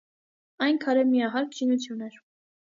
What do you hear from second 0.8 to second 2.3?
քարե միահարկ շինություն էր։